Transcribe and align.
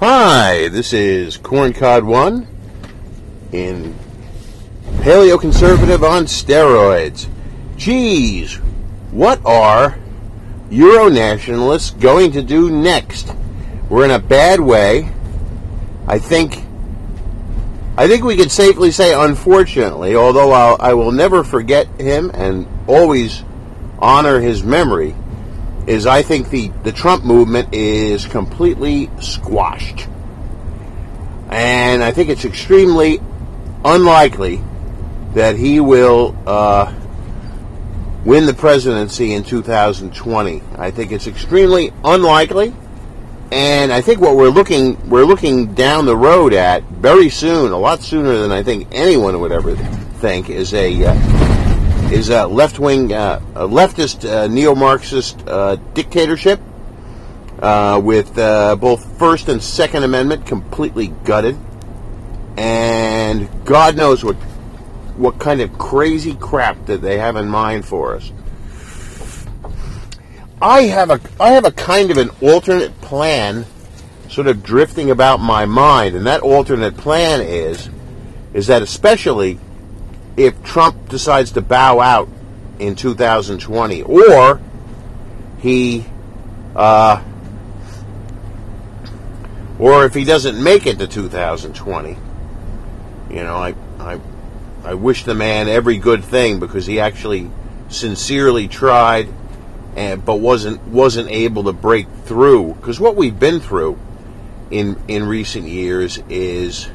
Hi, 0.00 0.68
this 0.70 0.92
is 0.92 1.38
Corncod 1.38 2.02
One 2.02 2.48
in 3.52 3.94
paleoconservative 4.98 6.02
on 6.02 6.24
steroids. 6.24 7.28
Geez, 7.76 8.56
what 9.12 9.40
are 9.46 9.96
Euro 10.68 11.08
nationalists 11.08 11.90
going 11.90 12.32
to 12.32 12.42
do 12.42 12.72
next? 12.72 13.32
We're 13.88 14.04
in 14.04 14.10
a 14.10 14.18
bad 14.18 14.58
way. 14.58 15.12
I 16.08 16.18
think. 16.18 16.56
I 17.96 18.08
think 18.08 18.24
we 18.24 18.36
can 18.36 18.48
safely 18.48 18.90
say, 18.90 19.14
unfortunately, 19.14 20.16
although 20.16 20.50
I'll, 20.50 20.76
I 20.80 20.94
will 20.94 21.12
never 21.12 21.44
forget 21.44 21.86
him 22.00 22.32
and 22.34 22.66
always 22.88 23.44
honor 24.00 24.40
his 24.40 24.64
memory, 24.64 25.14
is 25.86 26.06
I 26.06 26.22
think 26.22 26.50
the, 26.50 26.68
the 26.82 26.92
Trump 26.92 27.24
movement 27.24 27.74
is 27.74 28.24
completely 28.26 29.10
squashed. 29.20 30.08
And 31.50 32.02
I 32.02 32.10
think 32.10 32.30
it's 32.30 32.44
extremely 32.44 33.20
unlikely 33.84 34.62
that 35.34 35.56
he 35.56 35.80
will 35.80 36.36
uh, 36.46 36.92
win 38.24 38.46
the 38.46 38.54
presidency 38.54 39.34
in 39.34 39.44
2020. 39.44 40.62
I 40.76 40.90
think 40.90 41.12
it's 41.12 41.26
extremely 41.26 41.92
unlikely. 42.02 42.74
And 43.52 43.92
I 43.92 44.00
think 44.00 44.20
what 44.20 44.36
we're 44.36 44.48
looking 44.48 45.08
we're 45.08 45.24
looking 45.24 45.74
down 45.74 46.06
the 46.06 46.16
road 46.16 46.54
at 46.54 46.82
very 46.84 47.28
soon, 47.28 47.72
a 47.72 47.78
lot 47.78 48.02
sooner 48.02 48.36
than 48.38 48.50
I 48.50 48.62
think 48.62 48.88
anyone 48.90 49.38
would 49.40 49.52
ever 49.52 49.76
think, 49.76 50.50
is 50.50 50.72
a 50.74 51.04
uh, 51.04 51.43
is 52.14 52.28
a 52.30 52.46
left 52.46 52.78
wing, 52.78 53.12
uh, 53.12 53.40
leftist 53.54 54.24
uh, 54.24 54.46
neo 54.46 54.74
Marxist 54.74 55.42
uh, 55.48 55.74
dictatorship 55.94 56.60
uh, 57.60 58.00
with 58.02 58.38
uh, 58.38 58.76
both 58.76 59.18
First 59.18 59.48
and 59.48 59.60
Second 59.60 60.04
Amendment 60.04 60.46
completely 60.46 61.08
gutted, 61.08 61.56
and 62.56 63.48
God 63.64 63.96
knows 63.96 64.22
what 64.24 64.36
what 65.16 65.40
kind 65.40 65.60
of 65.60 65.76
crazy 65.76 66.34
crap 66.34 66.86
that 66.86 67.02
they 67.02 67.18
have 67.18 67.34
in 67.34 67.48
mind 67.48 67.84
for 67.84 68.14
us. 68.14 68.30
I 70.62 70.82
have 70.82 71.10
a 71.10 71.20
I 71.40 71.50
have 71.50 71.64
a 71.64 71.72
kind 71.72 72.12
of 72.12 72.16
an 72.16 72.30
alternate 72.40 73.00
plan 73.00 73.66
sort 74.28 74.46
of 74.46 74.62
drifting 74.62 75.10
about 75.10 75.40
my 75.40 75.66
mind 75.66 76.14
and 76.14 76.26
that 76.26 76.42
alternate 76.42 76.96
plan 76.96 77.40
is 77.40 77.88
is 78.52 78.68
that 78.68 78.82
especially 78.82 79.58
if 80.36 80.62
Trump 80.64 81.08
decides 81.08 81.52
to 81.52 81.60
bow 81.60 82.00
out 82.00 82.28
in 82.78 82.96
2020 82.96 84.02
or 84.02 84.60
he 85.58 86.04
uh, 86.74 87.22
or 89.78 90.04
if 90.04 90.14
he 90.14 90.24
doesn't 90.24 90.62
make 90.62 90.86
it 90.86 90.98
to 90.98 91.06
2020 91.06 92.16
you 93.30 93.36
know 93.36 93.56
I 93.56 93.74
I 94.00 94.20
I 94.84 94.94
wish 94.94 95.24
the 95.24 95.34
man 95.34 95.68
every 95.68 95.96
good 95.96 96.24
thing 96.24 96.60
because 96.60 96.84
he 96.86 97.00
actually 97.00 97.50
sincerely 97.88 98.68
tried 98.68 99.28
and 99.96 100.24
but 100.24 100.36
wasn't 100.36 100.82
wasn't 100.88 101.30
able 101.30 101.64
to 101.64 101.72
break 101.72 102.06
through. 102.24 102.74
Because 102.74 102.98
what 103.00 103.16
we've 103.16 103.38
been 103.38 103.60
through 103.60 103.98
in 104.70 105.00
in 105.08 105.24
recent 105.24 105.68
years 105.68 106.18
is 106.28 106.88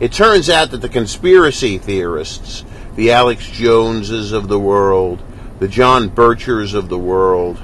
it 0.00 0.12
turns 0.12 0.48
out 0.48 0.70
that 0.70 0.80
the 0.80 0.88
conspiracy 0.88 1.78
theorists, 1.78 2.64
the 2.96 3.12
Alex 3.12 3.46
Joneses 3.46 4.32
of 4.32 4.48
the 4.48 4.58
world, 4.58 5.22
the 5.58 5.68
John 5.68 6.10
Birchers 6.10 6.74
of 6.74 6.88
the 6.88 6.98
world, 6.98 7.60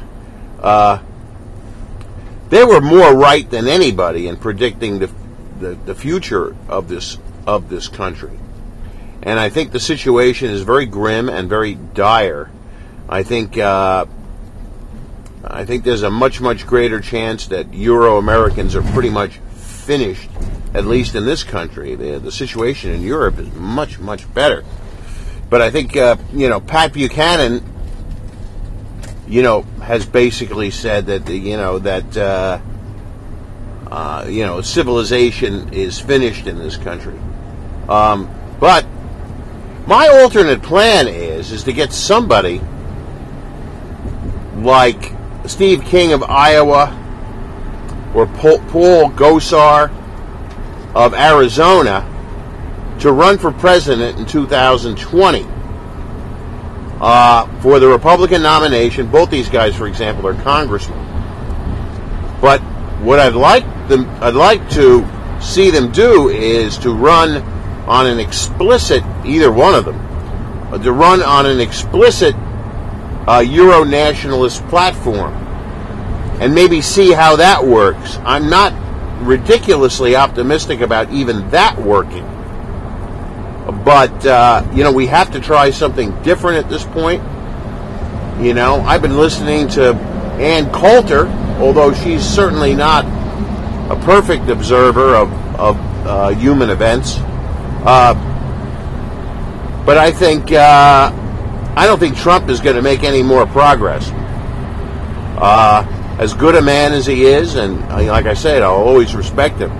uh, 0.60 0.98
they 2.48 2.64
were 2.64 2.80
more 2.80 3.14
right 3.14 3.48
than 3.48 3.66
anybody 3.66 4.28
in 4.28 4.36
predicting 4.36 4.98
the, 4.98 5.10
the, 5.60 5.74
the 5.74 5.94
future 5.94 6.56
of 6.68 6.88
this 6.88 7.18
of 7.46 7.68
this 7.68 7.88
country. 7.88 8.38
And 9.22 9.38
I 9.38 9.48
think 9.48 9.72
the 9.72 9.80
situation 9.80 10.50
is 10.50 10.62
very 10.62 10.86
grim 10.86 11.28
and 11.28 11.48
very 11.48 11.74
dire. 11.74 12.50
I 13.08 13.22
think 13.22 13.58
uh, 13.58 14.06
I 15.46 15.64
think 15.64 15.84
there's 15.84 16.02
a 16.02 16.10
much, 16.10 16.40
much 16.40 16.66
greater 16.66 17.00
chance 17.00 17.46
that 17.48 17.72
Euro 17.74 18.16
Americans 18.18 18.74
are 18.74 18.82
pretty 18.82 19.10
much 19.10 19.38
finished, 19.56 20.30
at 20.74 20.84
least 20.84 21.14
in 21.14 21.24
this 21.24 21.44
country. 21.44 21.94
The, 21.94 22.18
the 22.18 22.32
situation 22.32 22.90
in 22.90 23.02
Europe 23.02 23.38
is 23.38 23.50
much, 23.54 23.98
much 24.00 24.32
better. 24.34 24.64
But 25.48 25.62
I 25.62 25.70
think, 25.70 25.96
uh, 25.96 26.16
you 26.32 26.48
know, 26.48 26.60
Pat 26.60 26.92
Buchanan, 26.92 27.62
you 29.28 29.42
know, 29.42 29.62
has 29.82 30.04
basically 30.04 30.70
said 30.70 31.06
that, 31.06 31.28
you 31.30 31.56
know, 31.56 31.78
that, 31.78 32.16
uh, 32.16 32.60
uh, 33.90 34.26
you 34.28 34.44
know, 34.44 34.60
civilization 34.60 35.72
is 35.72 36.00
finished 36.00 36.48
in 36.48 36.58
this 36.58 36.76
country. 36.76 37.18
Um, 37.88 38.28
but 38.58 38.84
my 39.86 40.08
alternate 40.08 40.62
plan 40.62 41.06
is, 41.06 41.52
is 41.52 41.64
to 41.64 41.72
get 41.72 41.92
somebody 41.92 42.60
like 44.56 45.12
Steve 45.46 45.84
King 45.84 46.12
of 46.12 46.22
Iowa 46.22 47.00
or 48.14 48.26
Paul 48.26 49.10
Gosar 49.10 49.92
of 50.94 51.14
Arizona 51.14 52.10
to 53.00 53.12
run 53.12 53.38
for 53.38 53.50
president 53.52 54.18
in 54.18 54.26
2020 54.26 55.46
uh, 57.00 57.60
for 57.60 57.80
the 57.80 57.88
Republican 57.88 58.42
nomination. 58.42 59.10
Both 59.10 59.30
these 59.30 59.48
guys, 59.48 59.74
for 59.74 59.86
example, 59.86 60.26
are 60.26 60.34
congressmen. 60.42 60.98
But 62.40 62.60
what 63.02 63.18
I'd 63.18 63.34
like 63.34 63.64
them, 63.88 64.08
I'd 64.22 64.34
like 64.34 64.70
to 64.70 65.06
see 65.40 65.70
them 65.70 65.90
do 65.90 66.28
is 66.28 66.78
to 66.78 66.90
run 66.90 67.42
on 67.86 68.06
an 68.06 68.18
explicit, 68.18 69.02
either 69.24 69.52
one 69.52 69.74
of 69.74 69.84
them, 69.84 69.96
uh, 70.72 70.78
to 70.78 70.92
run 70.92 71.22
on 71.22 71.46
an 71.46 71.60
explicit 71.60 72.34
uh, 73.26 73.44
Euro 73.46 73.84
nationalist 73.84 74.66
platform 74.68 75.34
and 76.40 76.54
maybe 76.54 76.80
see 76.80 77.12
how 77.12 77.36
that 77.36 77.64
works. 77.64 78.18
I'm 78.24 78.48
not 78.48 78.72
ridiculously 79.24 80.16
optimistic 80.16 80.80
about 80.80 81.10
even 81.12 81.48
that 81.50 81.76
working. 81.78 82.24
But, 83.84 84.26
uh, 84.26 84.66
you 84.74 84.84
know, 84.84 84.92
we 84.92 85.06
have 85.06 85.32
to 85.32 85.40
try 85.40 85.70
something 85.70 86.22
different 86.22 86.64
at 86.64 86.70
this 86.70 86.84
point. 86.84 87.22
You 88.42 88.54
know, 88.54 88.80
I've 88.80 89.02
been 89.02 89.16
listening 89.16 89.68
to 89.68 89.94
Ann 89.94 90.70
Coulter, 90.72 91.26
although 91.60 91.92
she's 91.92 92.22
certainly 92.22 92.74
not 92.74 93.04
a 93.90 93.96
perfect 94.04 94.48
observer 94.48 95.14
of, 95.14 95.32
of 95.56 95.76
uh, 96.06 96.28
human 96.30 96.70
events. 96.70 97.16
Uh, 97.86 98.14
but 99.84 99.98
I 99.98 100.10
think 100.10 100.50
uh, 100.50 101.12
I 101.76 101.86
don't 101.86 101.98
think 101.98 102.16
Trump 102.16 102.48
is 102.48 102.60
going 102.60 102.76
to 102.76 102.82
make 102.82 103.02
any 103.02 103.22
more 103.22 103.46
progress. 103.46 104.10
Uh, 105.36 105.84
as 106.18 106.32
good 106.32 106.54
a 106.54 106.62
man 106.62 106.92
as 106.92 107.06
he 107.06 107.24
is, 107.24 107.56
and 107.56 107.82
uh, 107.84 108.02
like 108.04 108.26
I 108.26 108.34
said, 108.34 108.62
I'll 108.62 108.74
always 108.74 109.14
respect 109.14 109.58
him. 109.58 109.70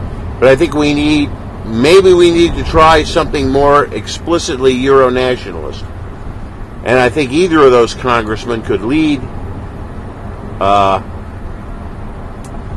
But 0.40 0.48
I 0.48 0.56
think 0.56 0.74
we 0.74 0.92
need, 0.92 1.30
maybe 1.64 2.12
we 2.12 2.30
need 2.32 2.54
to 2.56 2.64
try 2.64 3.04
something 3.04 3.50
more 3.50 3.84
explicitly 3.94 4.72
Euro 4.72 5.10
nationalist. 5.10 5.84
And 6.84 6.98
I 6.98 7.08
think 7.08 7.30
either 7.32 7.60
of 7.60 7.70
those 7.70 7.94
congressmen 7.94 8.62
could 8.62 8.82
lead, 8.82 9.20
uh, 10.60 11.02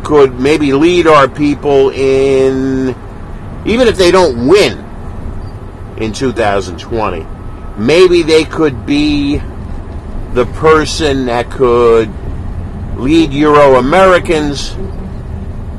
could 0.05 0.39
maybe 0.39 0.71
lead 0.73 1.07
our 1.07 1.27
people 1.27 1.89
in, 1.89 2.95
even 3.65 3.87
if 3.87 3.97
they 3.97 4.11
don't 4.11 4.47
win 4.47 4.77
in 5.97 6.13
2020, 6.13 7.25
maybe 7.77 8.21
they 8.21 8.45
could 8.45 8.85
be 8.85 9.41
the 10.33 10.45
person 10.53 11.25
that 11.25 11.49
could 11.49 12.13
lead 12.97 13.31
Euro 13.33 13.75
Americans 13.75 14.75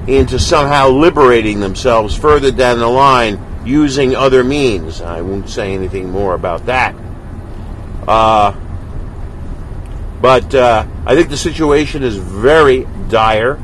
into 0.06 0.38
somehow 0.38 0.88
liberating 0.88 1.61
themselves 1.61 2.17
further 2.17 2.50
down 2.50 2.79
the 2.79 2.88
line 2.88 3.38
using 3.67 4.15
other 4.17 4.43
means. 4.43 5.03
I 5.03 5.20
won't 5.20 5.50
say 5.50 5.75
anything 5.75 6.11
more 6.11 6.35
about 6.35 6.67
that. 6.67 6.94
Uh, 8.06 8.59
but 10.23 10.55
uh, 10.55 10.87
I 11.05 11.15
think 11.15 11.29
the 11.29 11.37
situation 11.37 12.03
is 12.03 12.17
very 12.17 12.87
dire 13.09 13.61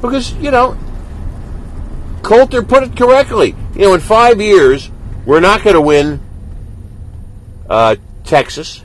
because, 0.00 0.32
you 0.34 0.50
know, 0.50 0.78
Coulter 2.22 2.62
put 2.62 2.84
it 2.84 2.96
correctly. 2.96 3.56
You 3.74 3.80
know, 3.80 3.94
in 3.94 4.00
five 4.00 4.40
years, 4.40 4.90
we're 5.26 5.40
not 5.40 5.62
going 5.62 5.74
to 5.74 5.80
win 5.80 6.20
uh, 7.68 7.96
Texas. 8.24 8.82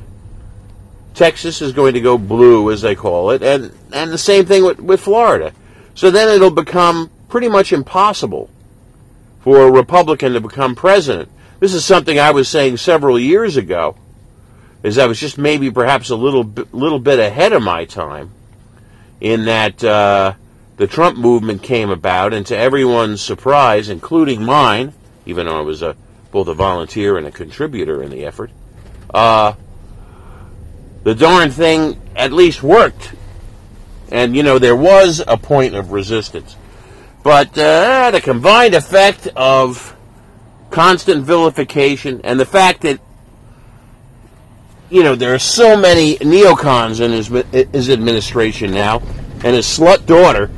Texas 1.15 1.61
is 1.61 1.71
going 1.71 1.93
to 1.93 2.01
go 2.01 2.17
blue, 2.17 2.71
as 2.71 2.81
they 2.81 2.95
call 2.95 3.31
it, 3.31 3.41
and, 3.41 3.71
and 3.93 4.11
the 4.11 4.17
same 4.17 4.45
thing 4.45 4.63
with, 4.63 4.79
with 4.79 4.99
Florida. 4.99 5.53
So 5.93 6.11
then 6.11 6.29
it'll 6.29 6.51
become 6.51 7.09
pretty 7.29 7.47
much 7.47 7.71
impossible 7.71 8.49
for 9.39 9.61
a 9.61 9.71
Republican 9.71 10.33
to 10.33 10.41
become 10.41 10.75
president. 10.75 11.29
This 11.59 11.73
is 11.73 11.85
something 11.85 12.19
I 12.19 12.31
was 12.31 12.49
saying 12.49 12.77
several 12.77 13.17
years 13.17 13.55
ago, 13.57 13.95
is 14.83 14.97
I 14.97 15.07
was 15.07 15.19
just 15.19 15.37
maybe 15.37 15.71
perhaps 15.71 16.09
a 16.09 16.15
little 16.15 16.43
little 16.71 16.99
bit 16.99 17.19
ahead 17.19 17.53
of 17.53 17.63
my 17.63 17.85
time, 17.85 18.31
in 19.21 19.45
that 19.45 19.83
uh, 19.83 20.33
the 20.77 20.87
Trump 20.87 21.17
movement 21.17 21.63
came 21.63 21.89
about, 21.89 22.33
and 22.33 22.45
to 22.47 22.57
everyone's 22.57 23.21
surprise, 23.21 23.89
including 23.89 24.43
mine, 24.43 24.93
even 25.25 25.45
though 25.45 25.57
I 25.57 25.61
was 25.61 25.81
a, 25.81 25.95
both 26.31 26.47
a 26.49 26.53
volunteer 26.53 27.17
and 27.17 27.25
a 27.25 27.31
contributor 27.31 28.03
in 28.03 28.11
the 28.11 28.25
effort, 28.25 28.51
uh, 29.13 29.53
the 31.05 31.13
darn 31.13 31.51
thing 31.51 32.01
at 32.15 32.33
least 32.33 32.63
worked. 32.63 33.13
And, 34.11 34.35
you 34.35 34.41
know, 34.41 34.57
there 34.57 34.75
was 34.75 35.21
a 35.25 35.37
point 35.37 35.75
of 35.75 35.91
resistance. 35.91 36.57
But 37.23 37.55
uh, 37.57 38.09
the 38.09 38.21
combined 38.21 38.73
effect 38.73 39.27
of 39.35 39.95
constant 40.71 41.23
vilification 41.23 42.21
and 42.23 42.39
the 42.39 42.45
fact 42.45 42.81
that, 42.81 42.99
you 44.89 45.03
know, 45.03 45.15
there 45.15 45.33
are 45.33 45.39
so 45.39 45.77
many 45.77 46.15
neocons 46.17 46.99
in 46.99 47.11
his, 47.11 47.27
his 47.71 47.89
administration 47.91 48.71
now, 48.71 48.99
and 49.43 49.55
his 49.55 49.67
slut 49.67 50.07
daughter, 50.07 50.49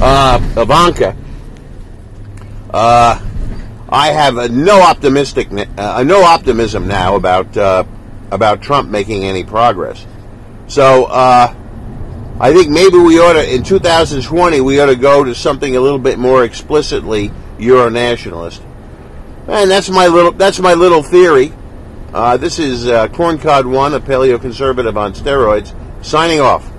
uh, 0.00 0.38
Ivanka, 0.56 1.16
uh, 2.70 3.20
I 3.88 4.12
have 4.12 4.52
no 4.52 4.82
optimistic, 4.82 5.48
uh, 5.76 6.04
no 6.04 6.22
optimism 6.22 6.86
now 6.86 7.16
about 7.16 7.56
uh, 7.56 7.84
about 8.30 8.62
Trump 8.62 8.90
making 8.90 9.24
any 9.24 9.44
progress. 9.44 10.06
So 10.66 11.04
uh, 11.04 11.54
I 12.40 12.52
think 12.52 12.70
maybe 12.70 12.98
we 12.98 13.20
ought 13.20 13.34
to, 13.34 13.54
in 13.54 13.62
2020, 13.62 14.60
we 14.60 14.80
ought 14.80 14.86
to 14.86 14.96
go 14.96 15.24
to 15.24 15.34
something 15.34 15.76
a 15.76 15.80
little 15.80 15.98
bit 15.98 16.18
more 16.18 16.44
explicitly 16.44 17.30
Euro-nationalist. 17.58 18.62
And 19.46 19.70
that's 19.70 19.90
my 19.90 20.06
little 20.06 20.32
that's 20.32 20.58
my 20.58 20.72
little 20.72 21.02
theory. 21.02 21.52
Uh, 22.14 22.36
this 22.36 22.58
is 22.58 22.86
uh, 22.86 23.08
Corncod 23.08 23.70
One, 23.70 23.92
a 23.92 24.00
paleoconservative 24.00 24.96
on 24.96 25.12
steroids, 25.12 25.74
signing 26.04 26.40
off. 26.40 26.70